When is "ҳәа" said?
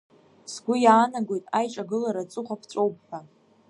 3.05-3.19